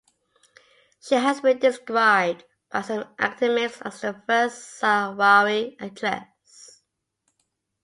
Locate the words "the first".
4.01-4.81